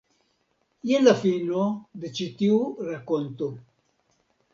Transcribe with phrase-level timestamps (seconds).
[0.91, 1.65] Jen la fino
[2.05, 2.57] de ĉi tiu
[2.89, 3.51] rakonto.